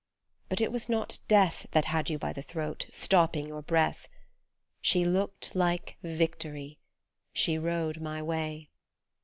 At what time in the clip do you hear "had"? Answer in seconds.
1.85-2.09